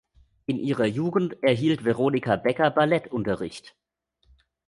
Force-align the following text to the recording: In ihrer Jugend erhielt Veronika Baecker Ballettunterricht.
In 0.47 0.57
ihrer 0.57 0.87
Jugend 0.87 1.43
erhielt 1.43 1.85
Veronika 1.85 2.35
Baecker 2.35 2.71
Ballettunterricht. 2.71 3.75